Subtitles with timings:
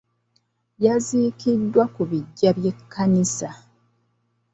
[0.85, 3.49] Yaziikoddwa ku biggya by'ekkanisa.